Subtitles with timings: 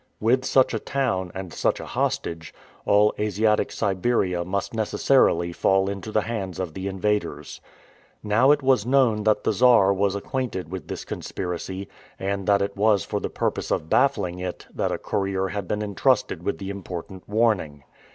[0.19, 2.55] With such a town, and such a hostage,
[2.87, 7.61] all Asiatic Siberia must necessarily fall into the hands of the invaders.
[8.23, 11.87] Now it was known that the Czar was acquainted with this conspiracy,
[12.17, 15.83] and that it was for the purpose of baffling it that a courier had been
[15.83, 17.83] intrusted with the important warning.